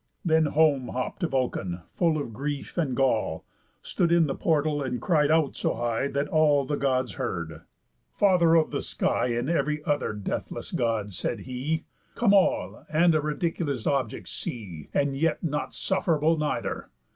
Then 0.25 0.47
home 0.47 0.87
hopp'd 0.87 1.21
Vulcan, 1.21 1.81
full 1.93 2.17
of 2.19 2.33
grief 2.33 2.75
and 2.75 2.95
gall, 2.95 3.45
Stood 3.83 4.11
in 4.11 4.25
the 4.25 4.33
portal, 4.33 4.81
and 4.81 4.99
cried 4.99 5.29
out 5.29 5.55
so 5.55 5.75
high, 5.75 6.07
That 6.07 6.27
all 6.27 6.65
the 6.65 6.75
Gods 6.75 7.13
heard; 7.21 7.61
"Father 8.17 8.55
of 8.55 8.71
the 8.71 8.81
sky, 8.81 9.27
And 9.27 9.47
ev'ry 9.47 9.85
other 9.85 10.13
deathless 10.13 10.71
God," 10.71 11.11
said 11.11 11.41
he, 11.41 11.85
"Come 12.15 12.33
all, 12.33 12.83
and 12.89 13.13
a 13.13 13.21
ridiculous 13.21 13.85
object 13.85 14.27
see, 14.29 14.89
And 14.91 15.15
yet 15.15 15.43
not 15.43 15.75
sufferable 15.75 16.35
neither. 16.35 16.89